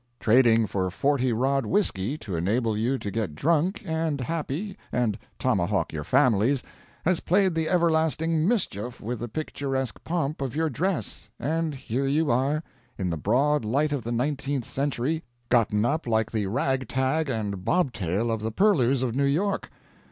Trading 0.19 0.65
for 0.65 0.89
forty 0.89 1.31
rod 1.31 1.63
whisky, 1.67 2.17
to 2.17 2.35
enable 2.35 2.75
you 2.75 2.97
to 2.97 3.11
get 3.11 3.35
drunk 3.35 3.83
and 3.85 4.19
happy 4.19 4.75
and 4.91 5.15
tomahawk 5.37 5.93
your 5.93 6.03
families, 6.03 6.63
has 7.05 7.19
played 7.19 7.53
the 7.53 7.69
everlasting 7.69 8.47
mischief 8.47 8.99
with 8.99 9.19
the 9.19 9.27
picturesque 9.27 10.03
pomp 10.03 10.41
of 10.41 10.55
your 10.55 10.71
dress, 10.71 11.29
and 11.39 11.75
here 11.75 12.07
you 12.07 12.31
are, 12.31 12.63
in 12.97 13.11
the 13.11 13.15
broad 13.15 13.63
light 13.63 13.91
of 13.91 14.01
the 14.03 14.11
nineteenth 14.11 14.65
century, 14.65 15.23
gotten 15.49 15.85
up 15.85 16.07
like 16.07 16.31
the 16.31 16.47
ragtag 16.47 17.29
and 17.29 17.63
bobtail 17.63 18.31
of 18.31 18.41
the 18.41 18.51
purlieus 18.51 19.03
of 19.03 19.13
New 19.15 19.25
York. 19.27 19.69